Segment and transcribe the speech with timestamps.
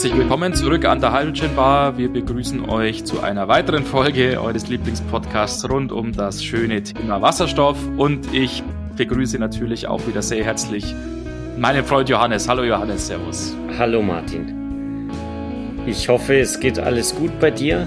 [0.00, 1.98] Herzlich willkommen zurück an der Hydrogen Bar.
[1.98, 7.76] Wir begrüßen euch zu einer weiteren Folge eures Lieblingspodcasts rund um das schöne Thema Wasserstoff.
[7.98, 8.62] Und ich
[8.96, 10.94] begrüße natürlich auch wieder sehr herzlich
[11.58, 12.48] meinen Freund Johannes.
[12.48, 13.54] Hallo Johannes, Servus.
[13.78, 15.10] Hallo Martin.
[15.84, 17.86] Ich hoffe, es geht alles gut bei dir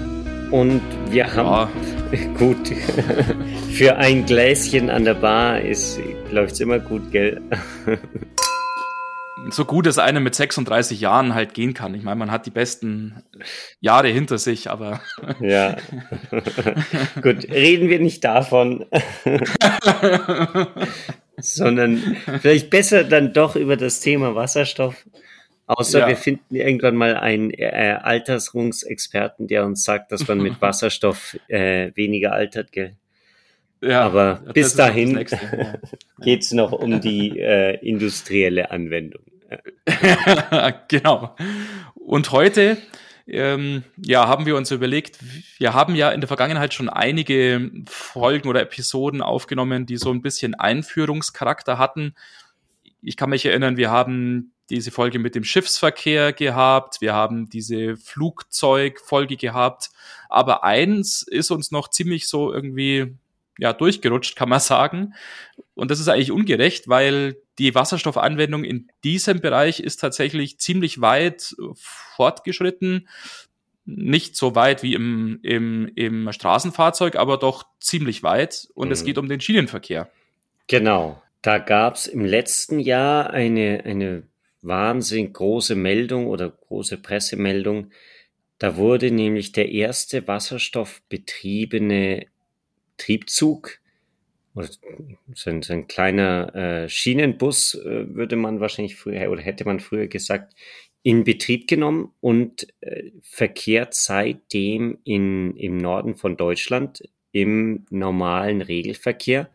[0.52, 1.68] und wir haben
[2.12, 2.28] ja.
[2.38, 2.68] gut
[3.72, 5.98] für ein Gläschen an der Bar ist
[6.30, 7.42] läuft's immer gut, gell?
[9.50, 11.94] so gut es einem mit 36 Jahren halt gehen kann.
[11.94, 13.22] Ich meine, man hat die besten
[13.80, 15.00] Jahre hinter sich, aber.
[15.40, 15.76] ja.
[17.22, 18.86] gut, reden wir nicht davon.
[21.36, 25.04] Sondern vielleicht besser dann doch über das Thema Wasserstoff.
[25.66, 26.08] Außer ja.
[26.08, 31.90] wir finden irgendwann mal einen äh, Altersrungsexperten, der uns sagt, dass man mit Wasserstoff äh,
[31.94, 32.96] weniger altert, gell?
[33.80, 35.74] Ja, aber bis dahin ja.
[36.20, 39.22] geht es noch um die äh, industrielle Anwendung.
[40.88, 41.36] genau.
[41.94, 42.78] Und heute
[43.26, 45.18] ähm, ja, haben wir uns überlegt,
[45.58, 50.20] wir haben ja in der Vergangenheit schon einige Folgen oder Episoden aufgenommen, die so ein
[50.20, 52.14] bisschen Einführungscharakter hatten.
[53.00, 57.96] Ich kann mich erinnern, wir haben diese Folge mit dem Schiffsverkehr gehabt, wir haben diese
[57.96, 59.90] Flugzeugfolge gehabt,
[60.28, 63.14] aber eins ist uns noch ziemlich so irgendwie
[63.58, 65.14] ja, durchgerutscht, kann man sagen.
[65.74, 71.54] Und das ist eigentlich ungerecht, weil die Wasserstoffanwendung in diesem Bereich ist tatsächlich ziemlich weit
[71.74, 73.08] fortgeschritten.
[73.86, 78.68] Nicht so weit wie im, im, im Straßenfahrzeug, aber doch ziemlich weit.
[78.74, 78.92] Und mhm.
[78.92, 80.10] es geht um den Schienenverkehr.
[80.66, 81.22] Genau.
[81.42, 84.22] Da gab es im letzten Jahr eine, eine
[84.62, 87.90] wahnsinnig große Meldung oder große Pressemeldung.
[88.58, 92.26] Da wurde nämlich der erste wasserstoffbetriebene
[92.96, 93.80] Triebzug
[95.34, 99.80] so ein, so ein kleiner äh, Schienenbus, äh, würde man wahrscheinlich früher oder hätte man
[99.80, 100.54] früher gesagt,
[101.02, 107.02] in Betrieb genommen und äh, verkehrt seitdem in, im Norden von Deutschland
[107.32, 109.50] im normalen Regelverkehr.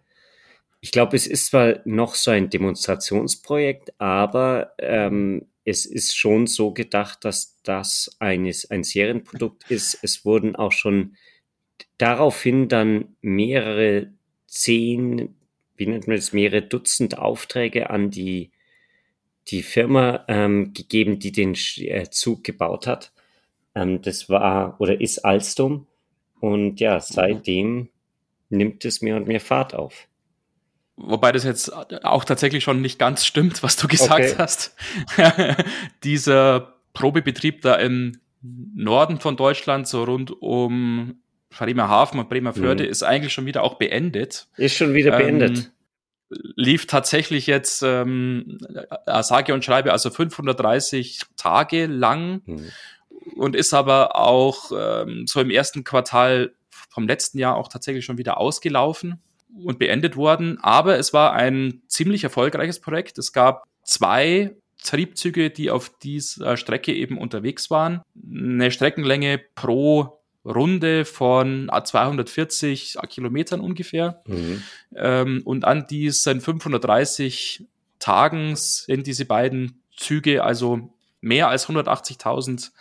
[0.81, 6.71] Ich glaube, es ist zwar noch so ein Demonstrationsprojekt, aber ähm, es ist schon so
[6.73, 9.97] gedacht, dass das eines, ein Serienprodukt ist.
[10.03, 11.15] Es wurden auch schon
[11.97, 14.11] daraufhin dann mehrere
[14.47, 15.35] zehn,
[15.75, 18.51] wie nennt man das, mehrere Dutzend Aufträge an die,
[19.47, 23.11] die Firma ähm, gegeben, die den äh, Zug gebaut hat.
[23.75, 25.87] Ähm, das war oder ist Alstom.
[26.39, 27.89] Und ja, seitdem
[28.49, 30.07] nimmt es mehr und mehr Fahrt auf.
[30.95, 31.71] Wobei das jetzt
[32.03, 34.35] auch tatsächlich schon nicht ganz stimmt, was du gesagt okay.
[34.37, 34.75] hast.
[36.03, 42.89] Dieser Probebetrieb da im Norden von Deutschland, so rund um Bremerhaven und Bremerförde mhm.
[42.89, 44.47] ist eigentlich schon wieder auch beendet.
[44.57, 45.57] Ist schon wieder beendet.
[45.57, 45.65] Ähm,
[46.55, 48.59] lief tatsächlich jetzt, ähm,
[49.05, 52.71] äh, sage und schreibe, also 530 Tage lang mhm.
[53.35, 56.53] und ist aber auch ähm, so im ersten Quartal
[56.89, 59.21] vom letzten Jahr auch tatsächlich schon wieder ausgelaufen
[59.63, 60.59] und beendet worden.
[60.61, 63.17] Aber es war ein ziemlich erfolgreiches Projekt.
[63.17, 68.01] Es gab zwei Triebzüge, die auf dieser Strecke eben unterwegs waren.
[68.15, 70.18] Eine Streckenlänge pro
[70.49, 74.21] Runde von 240 Kilometern ungefähr.
[74.25, 74.63] Mhm.
[74.95, 77.65] Ähm, und an diesen 530
[77.99, 82.71] Tagen sind diese beiden Züge also mehr als 180.000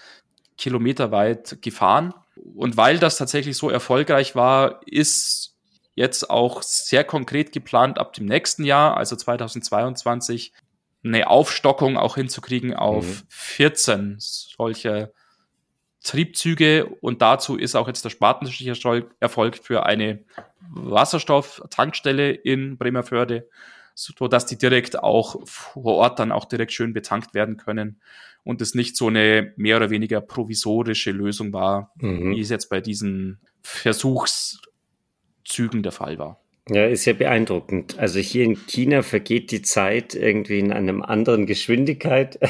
[0.56, 2.14] Kilometer weit gefahren.
[2.54, 5.56] Und weil das tatsächlich so erfolgreich war, ist
[5.94, 10.52] jetzt auch sehr konkret geplant, ab dem nächsten Jahr, also 2022,
[11.04, 13.26] eine Aufstockung auch hinzukriegen auf mhm.
[13.28, 15.10] 14 solcher
[16.02, 18.72] Triebzüge und dazu ist auch jetzt der spartensche
[19.20, 20.20] Erfolg für eine
[20.70, 23.48] Wasserstofftankstelle in Bremerförde,
[23.94, 28.00] so dass die direkt auch vor Ort dann auch direkt schön betankt werden können
[28.44, 32.30] und es nicht so eine mehr oder weniger provisorische Lösung war, mhm.
[32.30, 36.40] wie es jetzt bei diesen Versuchszügen der Fall war.
[36.70, 37.98] Ja, ist ja beeindruckend.
[37.98, 42.38] Also hier in China vergeht die Zeit irgendwie in einer anderen Geschwindigkeit.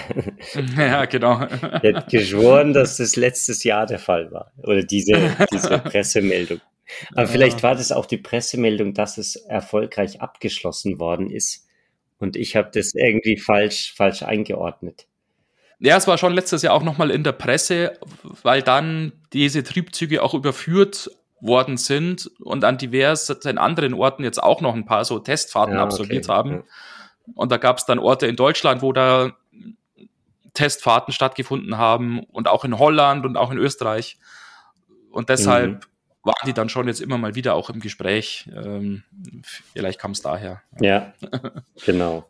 [0.76, 1.47] Ja, genau.
[1.62, 4.53] Ich hätte geschworen, dass das letztes Jahr der Fall war.
[4.62, 6.61] Oder diese, diese Pressemeldung.
[7.12, 7.26] Aber ja.
[7.26, 11.67] vielleicht war das auch die Pressemeldung, dass es erfolgreich abgeschlossen worden ist.
[12.19, 15.06] Und ich habe das irgendwie falsch, falsch eingeordnet.
[15.81, 17.99] Ja, es war schon letztes Jahr auch nochmal in der Presse,
[18.43, 24.61] weil dann diese Triebzüge auch überführt worden sind und an diversen anderen Orten jetzt auch
[24.61, 26.35] noch ein paar so Testfahrten ja, absolviert okay.
[26.35, 26.64] haben.
[27.35, 29.32] Und da gab es dann Orte in Deutschland, wo da
[30.55, 34.19] Testfahrten stattgefunden haben und auch in Holland und auch in Österreich.
[35.11, 35.81] Und deshalb mhm.
[36.25, 38.49] waren die dann schon jetzt immer mal wieder auch im Gespräch.
[38.55, 39.05] Ähm,
[39.73, 40.62] vielleicht kam es daher.
[40.81, 41.12] Ja,
[41.84, 42.26] genau.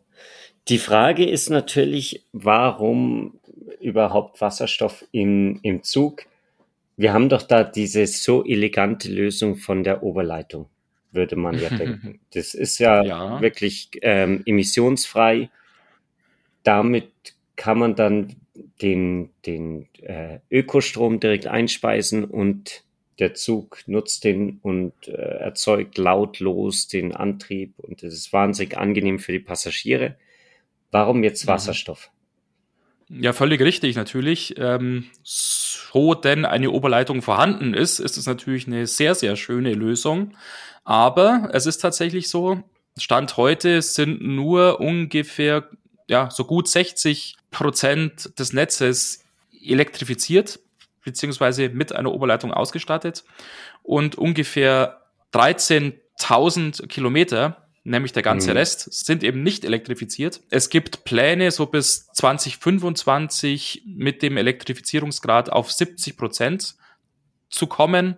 [0.67, 3.39] Die Frage ist natürlich, warum
[3.79, 6.25] überhaupt Wasserstoff im, im Zug?
[6.99, 10.65] Wir haben doch da diese so elegante Lösung von der Oberleitung,
[11.13, 12.19] würde man ja denken.
[12.33, 13.39] Das ist ja, ja.
[13.39, 15.49] wirklich ähm, emissionsfrei.
[16.63, 17.09] Damit
[17.55, 18.35] kann man dann
[18.81, 22.83] den, den äh, Ökostrom direkt einspeisen und
[23.19, 29.19] der Zug nutzt den und äh, erzeugt lautlos den Antrieb und es ist wahnsinnig angenehm
[29.19, 30.17] für die Passagiere.
[30.91, 31.51] Warum jetzt mhm.
[31.51, 32.11] Wasserstoff?
[33.07, 34.55] Ja, völlig richtig, natürlich.
[34.57, 35.05] Ähm,
[35.91, 40.35] so denn eine Oberleitung vorhanden ist, ist es natürlich eine sehr, sehr schöne Lösung.
[40.83, 42.63] Aber es ist tatsächlich so,
[42.97, 45.69] Stand heute sind nur ungefähr,
[46.07, 49.23] ja, so gut 60 Prozent des Netzes
[49.63, 50.59] elektrifiziert
[51.03, 53.23] beziehungsweise mit einer Oberleitung ausgestattet
[53.83, 55.01] und ungefähr
[55.33, 58.57] 13.000 Kilometer, nämlich der ganze mhm.
[58.57, 60.41] Rest, sind eben nicht elektrifiziert.
[60.49, 66.75] Es gibt Pläne, so bis 2025 mit dem Elektrifizierungsgrad auf 70 Prozent
[67.49, 68.17] zu kommen,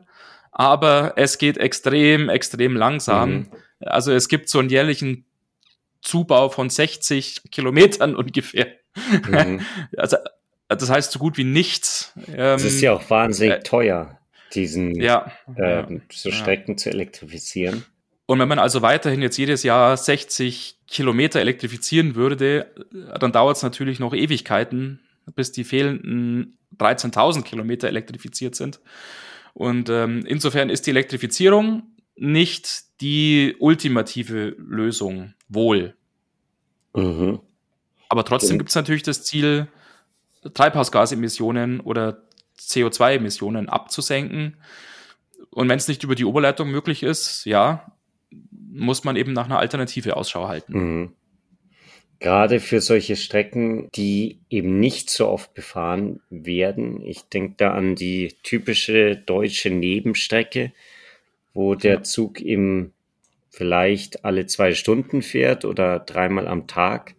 [0.51, 3.31] aber es geht extrem, extrem langsam.
[3.31, 3.47] Mhm.
[3.79, 5.25] Also es gibt so einen jährlichen
[6.01, 8.67] Zubau von 60 Kilometern ungefähr.
[9.29, 9.61] Mhm.
[9.97, 10.17] Also
[10.67, 12.13] das heißt so gut wie nichts.
[12.27, 14.19] Es ist ja auch wahnsinnig äh, teuer,
[14.53, 16.77] diesen ja, äh, so Strecken ja.
[16.77, 17.85] zu elektrifizieren.
[18.25, 22.73] Und wenn man also weiterhin jetzt jedes Jahr 60 Kilometer elektrifizieren würde,
[23.19, 25.01] dann dauert es natürlich noch Ewigkeiten,
[25.35, 28.79] bis die fehlenden 13.000 Kilometer elektrifiziert sind.
[29.53, 31.83] Und ähm, insofern ist die Elektrifizierung
[32.15, 35.95] nicht die ultimative Lösung, wohl.
[36.93, 37.39] Mhm.
[38.09, 39.67] Aber trotzdem gibt es natürlich das Ziel,
[40.53, 42.23] Treibhausgasemissionen oder
[42.59, 44.57] CO2-Emissionen abzusenken.
[45.49, 47.91] Und wenn es nicht über die Oberleitung möglich ist, ja,
[48.71, 50.73] muss man eben nach einer Alternative Ausschau halten.
[50.73, 51.11] Mhm.
[52.19, 57.01] Gerade für solche Strecken, die eben nicht so oft befahren werden.
[57.03, 60.71] Ich denke da an die typische deutsche Nebenstrecke,
[61.53, 62.03] wo der ja.
[62.03, 62.93] Zug eben
[63.49, 67.15] vielleicht alle zwei Stunden fährt oder dreimal am Tag.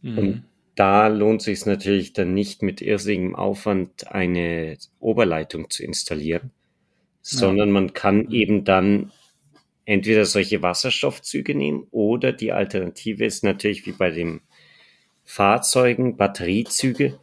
[0.00, 0.18] Mhm.
[0.18, 0.44] Und
[0.76, 7.38] da lohnt sich es natürlich dann nicht mit irrsinnigem Aufwand eine Oberleitung zu installieren, ja.
[7.38, 9.12] sondern man kann eben dann
[9.86, 14.42] entweder solche Wasserstoffzüge nehmen oder die Alternative ist natürlich wie bei den
[15.24, 17.18] Fahrzeugen Batteriezüge.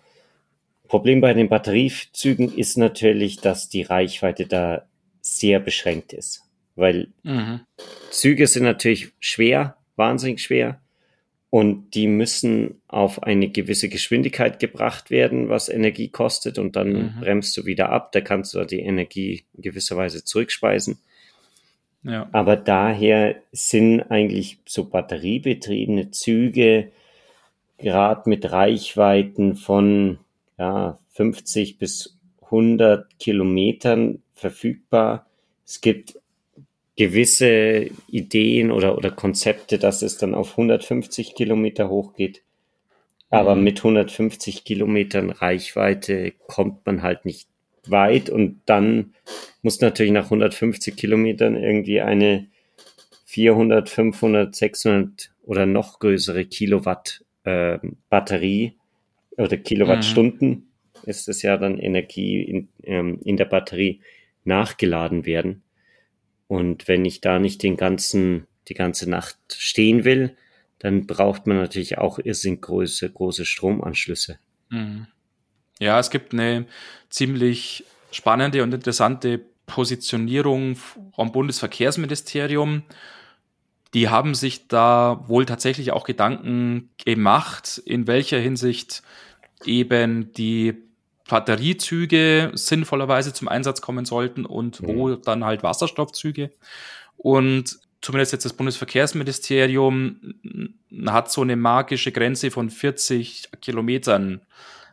[0.87, 4.87] Problem bei den Batteriezügen ist natürlich, dass die Reichweite da
[5.21, 6.43] sehr beschränkt ist,
[6.75, 7.61] weil mhm.
[8.09, 10.81] Züge sind natürlich schwer, wahnsinnig schwer
[11.49, 17.19] und die müssen auf eine gewisse Geschwindigkeit gebracht werden, was Energie kostet und dann mhm.
[17.19, 18.11] bremst du wieder ab.
[18.11, 20.99] Da kannst du die Energie in gewisser Weise zurückspeisen.
[22.03, 22.27] Ja.
[22.31, 26.91] Aber daher sind eigentlich so batteriebetriebene Züge
[27.77, 30.19] gerade mit Reichweiten von
[30.57, 35.25] ja, 50 bis 100 Kilometern verfügbar.
[35.65, 36.19] Es gibt
[36.95, 42.41] gewisse Ideen oder, oder Konzepte, dass es dann auf 150 Kilometer hochgeht.
[43.29, 43.63] Aber mhm.
[43.63, 47.47] mit 150 Kilometern Reichweite kommt man halt nicht
[47.85, 49.13] weit und dann
[49.61, 52.47] muss natürlich nach 150 Kilometern irgendwie eine
[53.25, 58.73] 400, 500, 600 oder noch größere Kilowatt äh, Batterie
[59.37, 60.63] oder Kilowattstunden mhm.
[61.05, 64.01] ist es ja dann Energie in, ähm, in der Batterie
[64.43, 65.63] nachgeladen werden.
[66.47, 70.35] Und wenn ich da nicht den ganzen, die ganze Nacht stehen will,
[70.79, 74.37] dann braucht man natürlich auch irrsinnig große, große Stromanschlüsse.
[74.69, 75.07] Mhm.
[75.83, 76.65] Ja, es gibt eine
[77.09, 80.77] ziemlich spannende und interessante Positionierung
[81.13, 82.83] vom Bundesverkehrsministerium.
[83.93, 89.03] Die haben sich da wohl tatsächlich auch Gedanken gemacht, in welcher Hinsicht
[89.65, 90.73] eben die
[91.27, 94.87] Batteriezüge sinnvollerweise zum Einsatz kommen sollten und mhm.
[94.87, 96.51] wo dann halt Wasserstoffzüge.
[97.17, 100.35] Und zumindest jetzt das Bundesverkehrsministerium
[101.07, 104.41] hat so eine magische Grenze von 40 Kilometern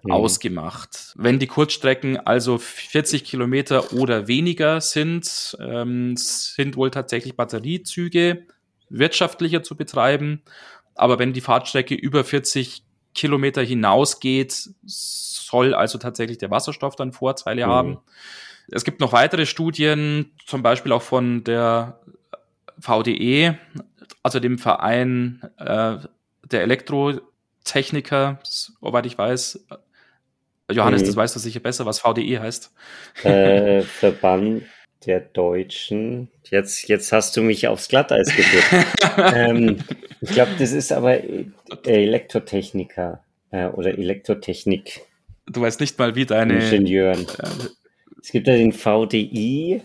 [0.03, 0.13] mhm.
[0.13, 1.15] ausgemacht.
[1.17, 8.47] Wenn die Kurzstrecken also 40 Kilometer oder weniger sind, ähm, sind wohl tatsächlich Batteriezüge
[8.89, 10.43] wirtschaftlicher zu betreiben.
[10.95, 12.83] Aber wenn die Fahrtstrecke über 40
[13.15, 17.71] Kilometer hinausgeht, soll also tatsächlich der Wasserstoff dann Vorteile mhm.
[17.71, 17.99] haben.
[18.71, 22.01] Es gibt noch weitere Studien, zum Beispiel auch von der
[22.79, 23.59] VDE,
[24.23, 25.97] also dem Verein äh,
[26.45, 29.67] der Elektrotechniker, soweit ich weiß.
[30.73, 31.07] Johannes, mhm.
[31.07, 32.73] das weißt du sicher besser, was VDE heißt.
[33.25, 34.65] Äh, Verband
[35.07, 36.29] der Deutschen.
[36.51, 38.87] Jetzt, jetzt hast du mich aufs Glatteis geführt.
[39.35, 39.79] ähm,
[40.21, 41.19] ich glaube, das ist aber
[41.85, 45.03] Elektrotechniker äh, oder Elektrotechnik
[45.53, 47.27] Du weißt nicht mal, wie deine Ingenieuren.
[47.27, 47.69] Äh,
[48.23, 49.83] es gibt ja den VDI,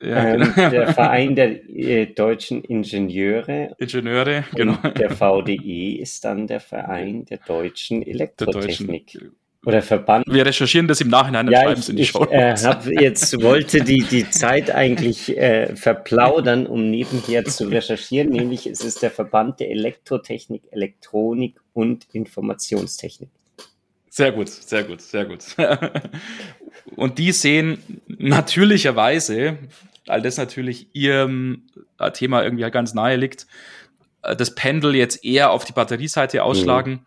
[0.00, 0.70] ja, ähm, genau.
[0.70, 3.74] der Verein der äh, deutschen Ingenieure.
[3.78, 4.76] Ingenieure, genau.
[4.76, 9.06] der VDI ist dann der Verein der deutschen Elektrotechnik.
[9.12, 10.24] Der deutschen, oder Verband.
[10.28, 12.24] Wir recherchieren das im Nachhinein und ja, schreiben es in die Show.
[12.24, 18.30] Ich äh, hab jetzt wollte die, die Zeit eigentlich äh, verplaudern, um nebenher zu recherchieren,
[18.30, 23.30] nämlich es ist der Verband der Elektrotechnik, Elektronik und Informationstechnik.
[24.08, 25.44] Sehr gut, sehr gut, sehr gut.
[26.96, 27.78] und die sehen
[28.08, 29.58] natürlicherweise,
[30.06, 31.62] weil das natürlich ihrem
[31.98, 33.46] äh, Thema irgendwie ganz nahe liegt,
[34.22, 36.92] äh, das Pendel jetzt eher auf die Batterieseite ausschlagen.
[36.92, 37.06] Mhm.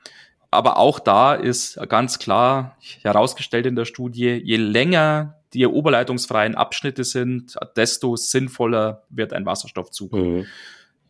[0.51, 7.03] Aber auch da ist ganz klar herausgestellt in der Studie, je länger die oberleitungsfreien Abschnitte
[7.03, 10.13] sind, desto sinnvoller wird ein Wasserstoffzug.
[10.13, 10.45] Mhm.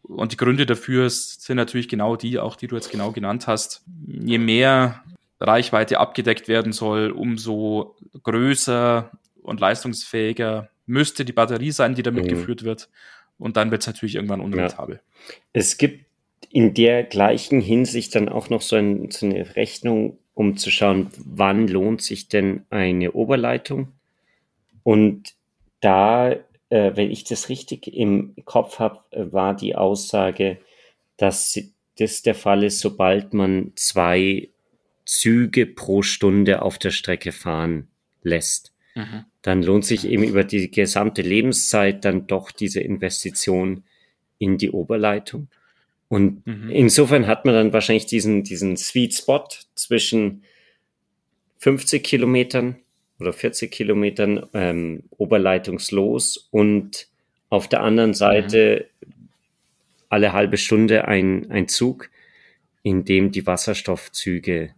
[0.03, 3.83] Und die Gründe dafür sind natürlich genau die, auch die du jetzt genau genannt hast.
[4.05, 5.03] Je mehr
[5.39, 9.09] Reichweite abgedeckt werden soll, umso größer
[9.41, 12.29] und leistungsfähiger müsste die Batterie sein, die damit mhm.
[12.29, 12.89] geführt wird.
[13.37, 15.01] Und dann wird es natürlich irgendwann unrentabel.
[15.27, 15.35] Ja.
[15.53, 16.04] Es gibt
[16.51, 21.11] in der gleichen Hinsicht dann auch noch so, ein, so, eine Rechnung, um zu schauen,
[21.17, 23.89] wann lohnt sich denn eine Oberleitung.
[24.83, 25.33] Und
[25.81, 30.57] da, äh, wenn ich das richtig im Kopf habe, äh, war die Aussage,
[31.17, 31.59] dass
[31.97, 34.49] das der Fall ist, sobald man zwei
[35.05, 37.87] Züge pro Stunde auf der Strecke fahren
[38.21, 38.73] lässt.
[38.95, 39.25] Mhm.
[39.41, 43.83] Dann lohnt sich eben über die gesamte Lebenszeit dann doch diese Investition
[44.39, 45.47] in die Oberleitung.
[46.07, 46.69] Und mhm.
[46.69, 50.43] insofern hat man dann wahrscheinlich diesen, diesen Sweet Spot zwischen
[51.59, 52.77] 50 Kilometern
[53.19, 57.07] oder 40 Kilometern ähm, oberleitungslos und
[57.49, 59.29] auf der anderen Seite mhm.
[60.09, 62.09] alle halbe Stunde ein, ein Zug,
[62.83, 64.71] in dem die Wasserstoffzüge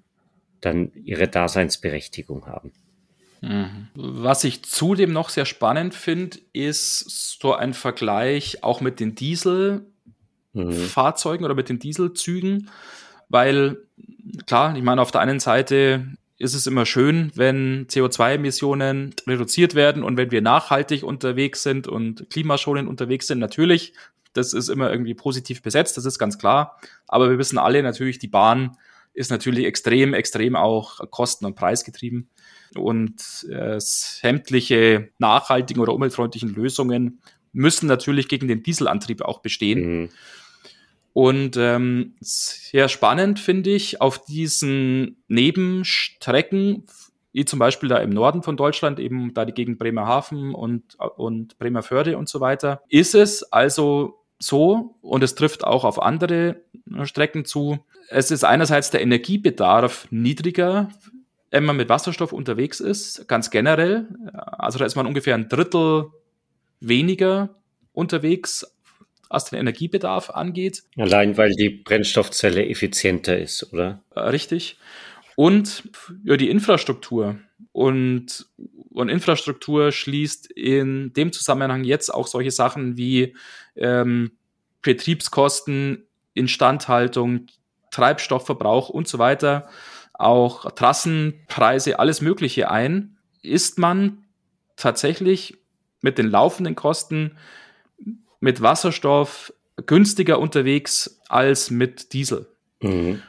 [0.62, 2.72] dann ihre Daseinsberechtigung haben.
[3.42, 3.90] Mhm.
[3.96, 7.00] Was ich zudem noch sehr spannend finde, ist
[7.40, 9.97] so ein Vergleich auch mit den Dieselfahrzeugen
[10.58, 11.44] mhm.
[11.44, 12.70] oder mit den Dieselzügen,
[13.30, 13.78] weil
[14.46, 16.06] klar, ich meine, auf der einen Seite
[16.40, 22.30] ist es immer schön, wenn CO2-Emissionen reduziert werden und wenn wir nachhaltig unterwegs sind und
[22.30, 23.94] klimaschonend unterwegs sind, natürlich,
[24.34, 26.80] das ist immer irgendwie positiv besetzt, das ist ganz klar.
[27.08, 28.78] Aber wir wissen alle natürlich, die Bahn
[29.14, 32.30] ist natürlich extrem, extrem auch kosten- und preisgetrieben.
[32.76, 37.22] Und äh, sämtliche nachhaltigen oder umweltfreundlichen Lösungen
[37.52, 40.02] müssen natürlich gegen den Dieselantrieb auch bestehen.
[40.02, 40.10] Mhm.
[41.18, 46.84] Und ähm, sehr spannend finde ich auf diesen Nebenstrecken,
[47.32, 51.58] wie zum Beispiel da im Norden von Deutschland, eben da die Gegend Bremerhaven und, und
[51.58, 56.62] Bremerförde und so weiter, ist es also so, und es trifft auch auf andere
[57.06, 60.90] Strecken zu, es ist einerseits der Energiebedarf niedriger,
[61.50, 64.08] wenn man mit Wasserstoff unterwegs ist, ganz generell.
[64.36, 66.12] Also da ist man ungefähr ein Drittel
[66.80, 67.56] weniger
[67.92, 68.77] unterwegs,
[69.30, 70.84] was den Energiebedarf angeht.
[70.98, 74.02] Allein weil die Brennstoffzelle effizienter ist, oder?
[74.16, 74.78] Äh, richtig.
[75.36, 75.84] Und
[76.24, 77.38] ja, die Infrastruktur.
[77.72, 78.48] Und,
[78.90, 83.36] und Infrastruktur schließt in dem Zusammenhang jetzt auch solche Sachen wie
[83.76, 84.32] ähm,
[84.82, 87.48] Betriebskosten, Instandhaltung,
[87.92, 89.70] Treibstoffverbrauch und so weiter,
[90.14, 94.26] auch Trassenpreise, alles Mögliche ein, ist man
[94.76, 95.58] tatsächlich
[96.02, 97.38] mit den laufenden Kosten
[98.40, 99.54] mit Wasserstoff
[99.86, 102.48] günstiger unterwegs als mit Diesel.
[102.82, 103.22] Mhm.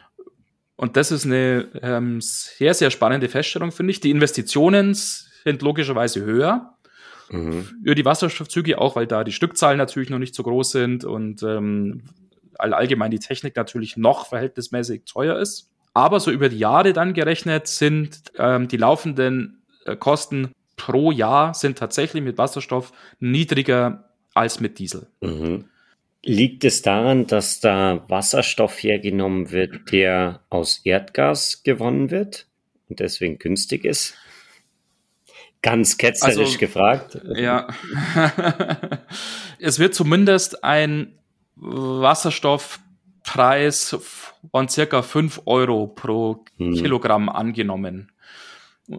[0.76, 4.00] Und das ist eine ähm, sehr, sehr spannende Feststellung, finde ich.
[4.00, 6.74] Die Investitionen sind logischerweise höher
[7.30, 7.68] mhm.
[7.84, 11.42] für die Wasserstoffzüge, auch weil da die Stückzahlen natürlich noch nicht so groß sind und
[11.42, 12.04] ähm,
[12.58, 15.68] allgemein die Technik natürlich noch verhältnismäßig teuer ist.
[15.94, 21.54] Aber so über die Jahre dann gerechnet sind ähm, die laufenden äh, Kosten pro Jahr
[21.54, 24.07] sind tatsächlich mit Wasserstoff niedriger
[24.38, 25.09] als mit Diesel.
[25.21, 25.64] Mhm.
[26.25, 32.47] Liegt es daran, dass da Wasserstoff hergenommen wird, der aus Erdgas gewonnen wird
[32.88, 34.14] und deswegen günstig ist?
[35.62, 37.21] Ganz ketzerisch also, gefragt.
[37.35, 37.68] Ja.
[39.59, 41.18] es wird zumindest ein
[41.57, 43.97] Wasserstoffpreis
[44.50, 46.75] von circa 5 Euro pro hm.
[46.75, 48.12] Kilogramm angenommen.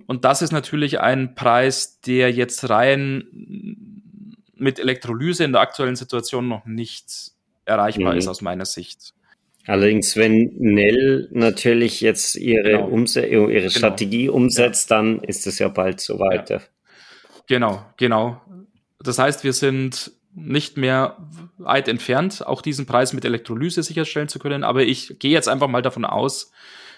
[0.05, 3.77] Und das ist natürlich ein Preis, der jetzt rein
[4.59, 7.31] mit Elektrolyse in der aktuellen Situation noch nicht
[7.65, 8.19] erreichbar mhm.
[8.19, 9.13] ist aus meiner Sicht.
[9.67, 12.87] Allerdings, wenn Nell natürlich jetzt ihre, genau.
[12.87, 13.69] Umse ihre genau.
[13.69, 14.97] Strategie umsetzt, ja.
[14.97, 16.49] dann ist es ja bald soweit.
[16.49, 16.61] Ja.
[17.47, 18.41] Genau, genau.
[18.99, 21.17] Das heißt, wir sind nicht mehr
[21.57, 24.63] weit entfernt, auch diesen Preis mit Elektrolyse sicherstellen zu können.
[24.63, 26.51] Aber ich gehe jetzt einfach mal davon aus,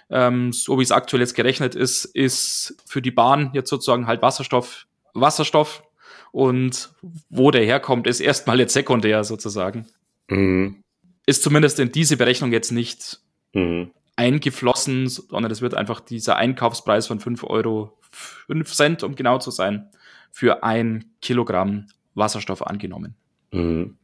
[0.10, 4.22] ähm, so wie es aktuell jetzt gerechnet ist, ist für die Bahn jetzt sozusagen halt
[4.22, 5.84] Wasserstoff, Wasserstoff.
[6.32, 6.94] Und
[7.30, 9.88] wo der herkommt, ist erstmal jetzt sekundär sozusagen.
[10.30, 10.82] Mhm.
[11.26, 13.20] Ist zumindest in diese Berechnung jetzt nicht
[13.54, 13.92] mhm.
[14.16, 19.52] eingeflossen, sondern es wird einfach dieser Einkaufspreis von 5 Euro, 5 Cent, um genau zu
[19.52, 19.90] sein,
[20.32, 23.16] für ein Kilogramm Wasserstoff angenommen.
[23.52, 23.98] Mhm.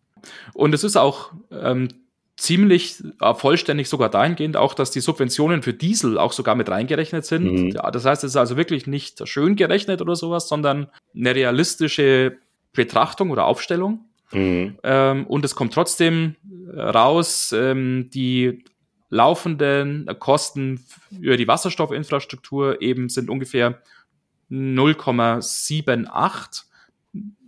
[0.54, 1.88] Und es ist auch ähm,
[2.38, 7.26] ziemlich äh, vollständig sogar dahingehend auch, dass die Subventionen für Diesel auch sogar mit reingerechnet
[7.26, 7.52] sind.
[7.52, 7.72] Mhm.
[7.72, 12.38] Ja, das heißt, es ist also wirklich nicht schön gerechnet oder sowas, sondern eine realistische
[12.74, 14.06] Betrachtung oder Aufstellung.
[14.32, 14.78] Mhm.
[14.84, 16.36] Ähm, und es kommt trotzdem
[16.76, 18.66] raus, ähm, die
[19.10, 20.84] laufenden Kosten
[21.20, 23.82] für die Wasserstoffinfrastruktur eben sind ungefähr
[24.52, 26.66] 0,78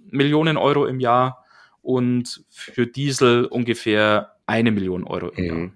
[0.10, 1.46] Millionen Euro im Jahr
[1.81, 5.72] und für Diesel ungefähr eine Million Euro im Jahr.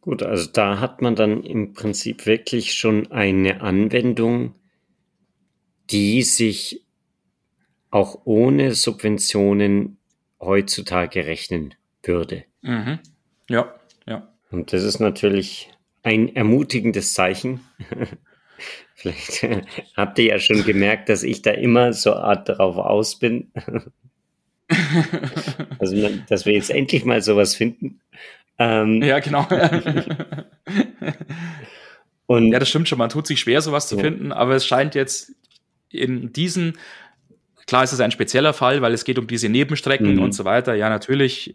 [0.00, 4.54] Gut, also da hat man dann im Prinzip wirklich schon eine Anwendung,
[5.90, 6.84] die sich
[7.90, 9.98] auch ohne Subventionen
[10.40, 12.44] heutzutage rechnen würde.
[12.62, 13.00] Mhm.
[13.48, 13.74] Ja,
[14.06, 14.28] ja.
[14.50, 15.70] Und das ist natürlich
[16.02, 17.60] ein ermutigendes Zeichen.
[18.94, 19.42] Vielleicht
[19.96, 23.52] habt ihr ja schon gemerkt, dass ich da immer so Art drauf aus bin.
[25.78, 28.00] also, dass wir jetzt endlich mal sowas finden.
[28.58, 29.46] Ähm, ja, genau.
[32.26, 32.98] und, ja, das stimmt schon.
[32.98, 34.02] Man tut sich schwer, sowas zu ja.
[34.02, 35.32] finden, aber es scheint jetzt
[35.90, 36.76] in diesen,
[37.66, 40.22] klar ist es ein spezieller Fall, weil es geht um diese Nebenstrecken mhm.
[40.22, 40.74] und so weiter.
[40.74, 41.54] Ja, natürlich.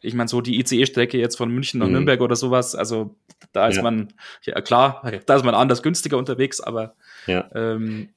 [0.00, 1.92] Ich meine, so die ICE-Strecke jetzt von München nach mhm.
[1.92, 3.14] Nürnberg oder sowas, also
[3.52, 3.82] da ist ja.
[3.82, 6.94] man, ja klar, da ist man anders günstiger unterwegs, aber
[7.26, 7.48] ja.
[7.54, 8.08] ähm,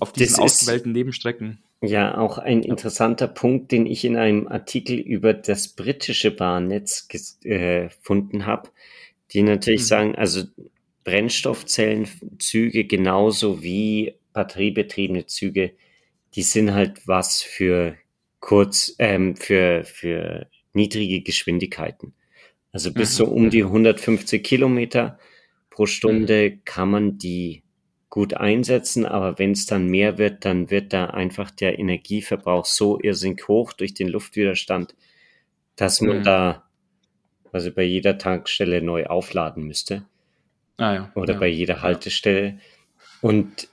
[0.00, 1.58] auf diesen ausgewählten Nebenstrecken.
[1.86, 7.08] Ja, auch ein interessanter Punkt, den ich in einem Artikel über das britische Bahnnetz
[7.42, 8.70] äh, gefunden habe,
[9.32, 9.86] die natürlich mhm.
[9.86, 10.44] sagen, also
[11.04, 15.72] Brennstoffzellenzüge genauso wie batteriebetriebene Züge,
[16.34, 17.96] die sind halt was für
[18.40, 22.14] kurz, ähm, für, für niedrige Geschwindigkeiten.
[22.72, 23.16] Also bis mhm.
[23.16, 25.18] so um die 150 Kilometer
[25.70, 26.64] pro Stunde mhm.
[26.64, 27.63] kann man die
[28.14, 33.00] gut einsetzen, aber wenn es dann mehr wird, dann wird da einfach der Energieverbrauch so
[33.02, 34.94] irrsinnig hoch durch den Luftwiderstand,
[35.74, 36.22] dass man mhm.
[36.22, 36.62] da
[37.50, 40.04] also bei jeder Tankstelle neu aufladen müsste.
[40.76, 41.12] Ah, ja.
[41.16, 41.40] Oder ja.
[41.40, 42.60] bei jeder Haltestelle.
[43.20, 43.66] Und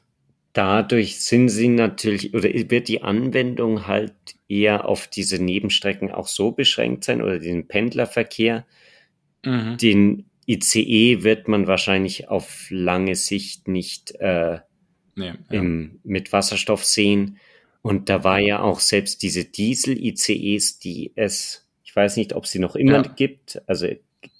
[0.53, 4.15] dadurch sind sie natürlich, oder wird die Anwendung halt
[4.49, 8.65] eher auf diese Nebenstrecken auch so beschränkt sein oder den Pendlerverkehr,
[9.45, 9.77] mhm.
[9.77, 14.59] den ICE wird man wahrscheinlich auf lange Sicht nicht äh,
[15.15, 15.35] nee, ja.
[15.49, 17.37] im, mit Wasserstoff sehen.
[17.81, 22.59] Und da war ja auch selbst diese Diesel-ICEs, die es, ich weiß nicht, ob sie
[22.59, 23.13] noch immer ja.
[23.15, 23.87] gibt, also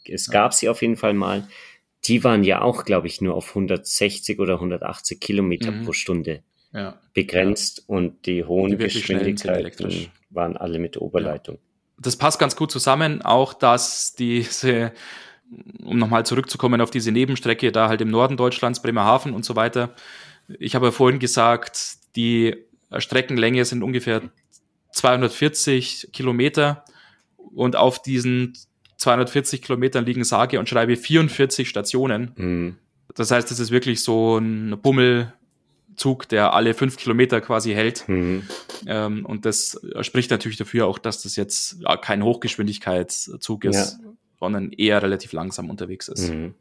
[0.06, 1.48] es gab sie auf jeden Fall mal,
[2.06, 5.86] die waren ja auch, glaube ich, nur auf 160 oder 180 Kilometer mhm.
[5.86, 7.00] pro Stunde ja.
[7.14, 11.60] begrenzt und die hohen die Geschwindigkeiten waren alle mit Oberleitung.
[12.00, 14.94] Das passt ganz gut zusammen, auch dass diese
[15.84, 19.94] um nochmal zurückzukommen auf diese Nebenstrecke, da halt im Norden Deutschlands, Bremerhaven und so weiter.
[20.60, 22.56] Ich habe ja vorhin gesagt, die
[22.98, 24.22] Streckenlänge sind ungefähr
[24.94, 26.84] 240 Kilometer
[27.38, 28.54] und auf diesen
[28.98, 32.32] 240 Kilometern liegen sage und schreibe 44 Stationen.
[32.36, 32.78] Mhm.
[33.16, 38.08] Das heißt, es ist wirklich so ein Bummelzug, der alle fünf Kilometer quasi hält.
[38.08, 38.44] Mhm.
[38.86, 44.00] Ähm, und das spricht natürlich dafür auch, dass das jetzt kein Hochgeschwindigkeitszug ist.
[44.02, 44.11] Ja
[44.42, 46.34] sondern eher relativ langsam unterwegs ist.
[46.34, 46.56] Mhm.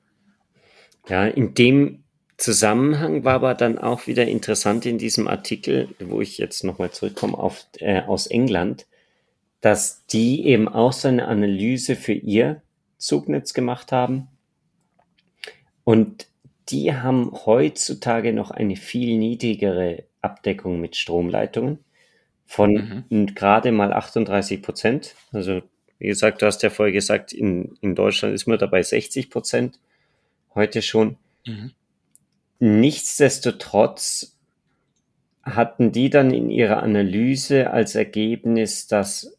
[1.09, 2.05] Ja, in dem
[2.37, 7.37] Zusammenhang war aber dann auch wieder interessant in diesem Artikel, wo ich jetzt nochmal zurückkomme
[7.37, 8.87] auf, äh, aus England,
[9.63, 12.63] dass die eben auch so eine Analyse für ihr
[12.99, 14.29] Zugnetz gemacht haben.
[15.85, 16.29] Und
[16.69, 21.79] die haben heutzutage noch eine viel niedrigere Abdeckung mit Stromleitungen
[22.45, 23.35] von mhm.
[23.35, 25.15] gerade mal 38 Prozent.
[25.33, 25.63] Also
[26.01, 29.79] wie gesagt, du hast ja vorher gesagt, in, in Deutschland ist man dabei 60 Prozent
[30.55, 31.17] heute schon.
[31.47, 31.73] Mhm.
[32.59, 34.37] Nichtsdestotrotz
[35.43, 39.37] hatten die dann in ihrer Analyse als Ergebnis, dass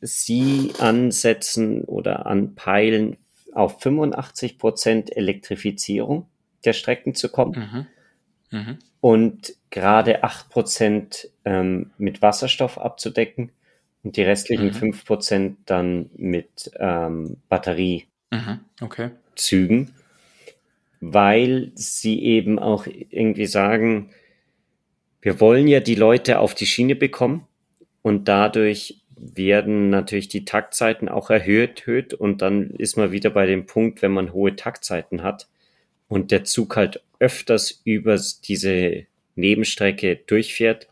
[0.00, 3.16] sie ansetzen oder anpeilen,
[3.52, 6.26] auf 85 Prozent Elektrifizierung
[6.64, 7.86] der Strecken zu kommen
[8.50, 8.58] mhm.
[8.58, 8.78] Mhm.
[9.00, 13.52] und gerade 8 Prozent ähm, mit Wasserstoff abzudecken
[14.04, 14.92] und die restlichen mhm.
[14.92, 18.60] 5% dann mit ähm, Batteriezügen, mhm.
[18.80, 19.10] okay.
[21.00, 24.10] weil sie eben auch irgendwie sagen,
[25.20, 27.46] wir wollen ja die Leute auf die Schiene bekommen
[28.02, 33.46] und dadurch werden natürlich die Taktzeiten auch erhöht, erhöht und dann ist man wieder bei
[33.46, 35.48] dem Punkt, wenn man hohe Taktzeiten hat,
[36.08, 40.88] und der Zug halt öfters über diese Nebenstrecke durchfährt,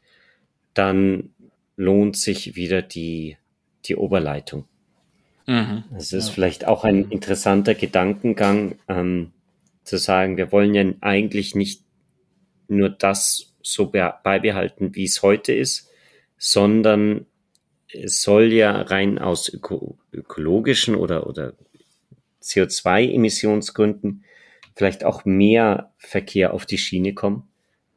[0.75, 1.31] dann
[1.77, 3.37] lohnt sich wieder die,
[3.85, 4.67] die Oberleitung.
[5.47, 6.35] Mhm, das ist ja.
[6.35, 9.33] vielleicht auch ein interessanter Gedankengang, ähm,
[9.85, 11.83] zu sagen, wir wollen ja eigentlich nicht
[12.69, 15.91] nur das so beibehalten, wie es heute ist,
[16.39, 17.27] sondern
[17.93, 21.55] es soll ja rein aus öko ökologischen oder, oder
[22.43, 24.25] CO2-Emissionsgründen
[24.75, 27.49] vielleicht auch mehr Verkehr auf die Schiene kommen.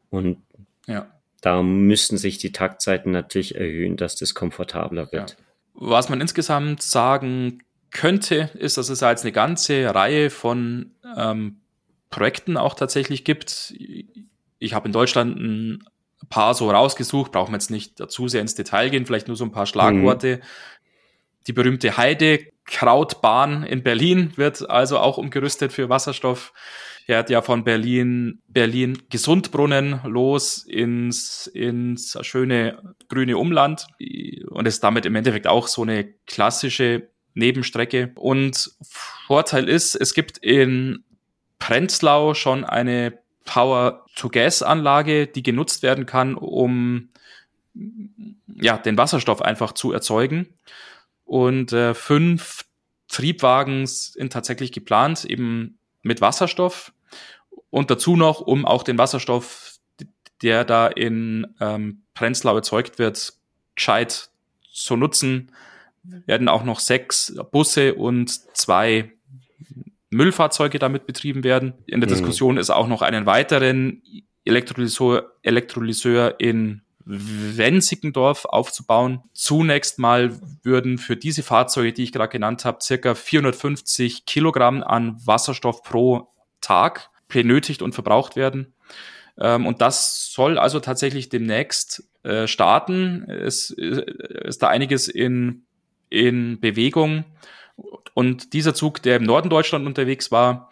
[0.10, 0.44] Und
[0.88, 1.10] ja.
[1.46, 5.38] Da müssen sich die Taktzeiten natürlich erhöhen, dass das komfortabler wird.
[5.38, 5.46] Ja.
[5.76, 7.60] Was man insgesamt sagen
[7.92, 11.58] könnte, ist, dass es jetzt eine ganze Reihe von ähm,
[12.10, 13.76] Projekten auch tatsächlich gibt.
[14.58, 15.84] Ich habe in Deutschland ein
[16.30, 19.44] paar so rausgesucht, brauchen wir jetzt nicht dazu sehr ins Detail gehen, vielleicht nur so
[19.44, 20.38] ein paar Schlagworte.
[20.38, 20.42] Mhm.
[21.46, 21.96] Die berühmte
[22.66, 26.54] Heidekrautbahn in Berlin wird also auch umgerüstet für Wasserstoff.
[27.06, 33.86] Fährt ja von Berlin, Berlin Gesundbrunnen los ins, ins schöne grüne Umland
[34.50, 38.12] und ist damit im Endeffekt auch so eine klassische Nebenstrecke.
[38.16, 38.72] Und
[39.28, 41.04] Vorteil ist, es gibt in
[41.60, 47.10] Prenzlau schon eine Power-to-Gas-Anlage, die genutzt werden kann, um
[48.60, 50.48] ja, den Wasserstoff einfach zu erzeugen.
[51.26, 52.66] Und äh, fünf
[53.08, 56.94] Triebwagen sind tatsächlich geplant, eben mit Wasserstoff.
[57.70, 59.78] Und dazu noch, um auch den Wasserstoff,
[60.42, 63.34] der da in ähm, Prenzlau erzeugt wird,
[63.76, 64.30] gescheit
[64.72, 65.52] zu nutzen,
[66.04, 69.12] werden auch noch sechs Busse und zwei
[70.10, 71.74] Müllfahrzeuge damit betrieben werden.
[71.88, 72.14] In der mhm.
[72.14, 74.02] Diskussion ist auch noch einen weiteren
[74.46, 79.22] Elektrolyseur, Elektrolyseur in Wenzigendorf aufzubauen.
[79.34, 85.16] Zunächst mal würden für diese Fahrzeuge, die ich gerade genannt habe, circa 450 Kilogramm an
[85.26, 86.30] Wasserstoff pro
[86.62, 88.74] Tag benötigt und verbraucht werden.
[89.38, 93.30] Ähm, und das soll also tatsächlich demnächst äh, starten.
[93.30, 94.04] Es äh,
[94.46, 95.66] ist da einiges in,
[96.10, 97.26] in Bewegung.
[98.14, 100.70] Und dieser Zug, der im Norden Deutschland unterwegs war,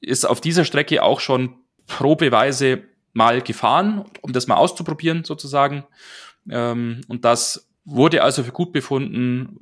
[0.00, 2.82] ist auf dieser Strecke auch schon probeweise
[3.16, 5.84] mal gefahren, um das mal auszuprobieren sozusagen.
[6.50, 9.56] Ähm, und das wurde also für gut befunden.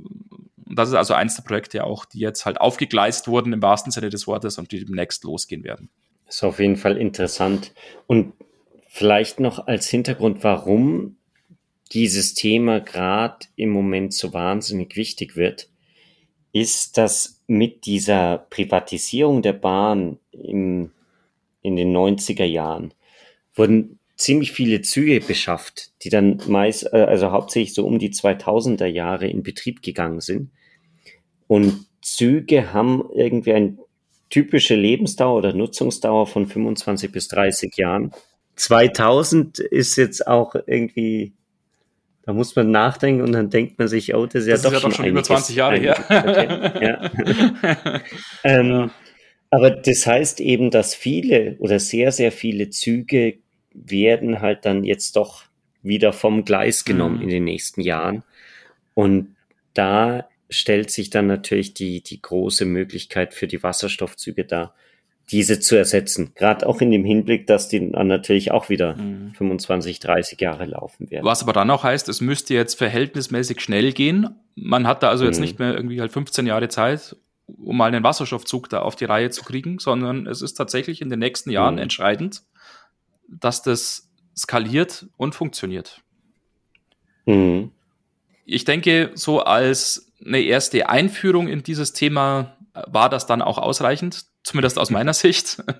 [0.66, 3.92] Und das ist also eins der Projekte auch, die jetzt halt aufgegleist wurden im wahrsten
[3.92, 5.88] Sinne des Wortes und die demnächst losgehen werden.
[6.28, 7.72] Ist auf jeden Fall interessant.
[8.08, 8.32] Und
[8.88, 11.16] vielleicht noch als Hintergrund, warum
[11.92, 15.68] dieses Thema gerade im Moment so wahnsinnig wichtig wird,
[16.52, 20.90] ist, dass mit dieser Privatisierung der Bahn im,
[21.62, 22.94] in den 90er Jahren
[23.54, 28.86] wurden ziemlich viele Züge beschafft, die dann meist, äh, also hauptsächlich so um die 2000er
[28.86, 30.50] Jahre in Betrieb gegangen sind.
[31.46, 33.78] Und Züge haben irgendwie eine
[34.30, 38.12] typische Lebensdauer oder Nutzungsdauer von 25 bis 30 Jahren.
[38.56, 41.32] 2000 ist jetzt auch irgendwie,
[42.22, 44.72] da muss man nachdenken und dann denkt man sich, oh, das ist ja, das doch,
[44.72, 45.96] ist ja schon doch schon über 20 Jahre her.
[46.80, 48.00] ja.
[48.44, 48.90] ähm.
[49.50, 53.38] Aber das heißt eben, dass viele oder sehr, sehr viele Züge
[53.74, 55.44] werden halt dann jetzt doch
[55.82, 57.22] wieder vom Gleis genommen mhm.
[57.22, 58.22] in den nächsten Jahren.
[58.94, 59.36] Und
[59.74, 64.74] da stellt sich dann natürlich die, die große Möglichkeit für die Wasserstoffzüge dar,
[65.30, 66.32] diese zu ersetzen.
[66.34, 69.32] Gerade auch in dem Hinblick, dass die dann natürlich auch wieder mhm.
[69.34, 71.24] 25, 30 Jahre laufen werden.
[71.24, 74.28] Was aber dann auch heißt, es müsste jetzt verhältnismäßig schnell gehen.
[74.54, 75.44] Man hat da also jetzt mhm.
[75.44, 79.30] nicht mehr irgendwie halt 15 Jahre Zeit, um mal einen Wasserstoffzug da auf die Reihe
[79.30, 81.82] zu kriegen, sondern es ist tatsächlich in den nächsten Jahren mhm.
[81.82, 82.42] entscheidend,
[83.28, 86.02] dass das skaliert und funktioniert.
[87.26, 87.70] Mhm.
[88.44, 92.56] Ich denke, so als eine erste Einführung in dieses Thema
[92.86, 95.62] war das dann auch ausreichend, zumindest aus meiner Sicht.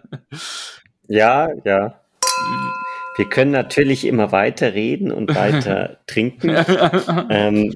[1.06, 2.00] Ja, ja.
[3.16, 6.48] Wir können natürlich immer weiter reden und weiter trinken.
[7.30, 7.74] ähm,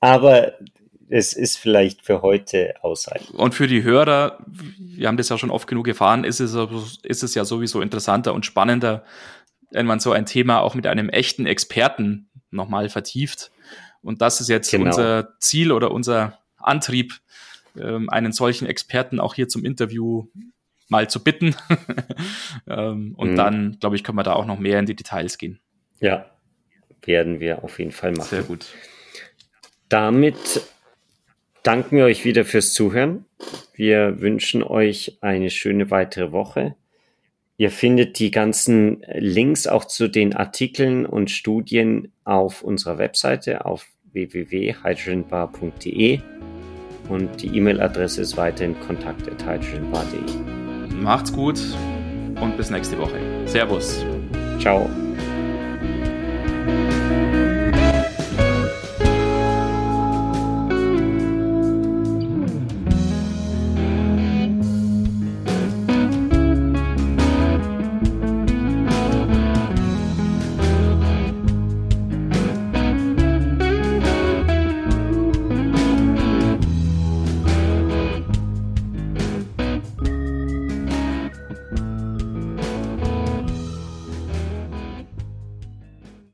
[0.00, 0.52] aber
[1.08, 3.30] es ist vielleicht für heute ausreichend.
[3.36, 6.56] Und für die Hörer, wir haben das ja schon oft genug gefahren, ist es,
[7.02, 9.04] ist es ja sowieso interessanter und spannender,
[9.70, 13.50] wenn man so ein Thema auch mit einem echten Experten nochmal vertieft.
[14.02, 14.86] Und das ist jetzt genau.
[14.86, 17.14] unser Ziel oder unser Antrieb,
[17.78, 20.28] ähm, einen solchen Experten auch hier zum Interview
[20.88, 21.54] mal zu bitten.
[22.66, 23.36] ähm, und mhm.
[23.36, 25.60] dann, glaube ich, können wir da auch noch mehr in die Details gehen.
[26.00, 26.26] Ja,
[27.04, 28.28] werden wir auf jeden Fall machen.
[28.28, 28.66] Sehr gut.
[29.88, 30.62] Damit
[31.66, 33.24] danken wir euch wieder fürs Zuhören.
[33.74, 36.76] Wir wünschen euch eine schöne weitere Woche.
[37.58, 43.86] Ihr findet die ganzen Links auch zu den Artikeln und Studien auf unserer Webseite auf
[44.12, 46.20] www.hydrogenbar.de
[47.08, 50.96] und die E-Mail-Adresse ist weiterhin kontakt.hydrogenbar.de.
[51.00, 51.60] Macht's gut
[52.40, 53.20] und bis nächste Woche.
[53.46, 54.04] Servus.
[54.58, 54.90] Ciao.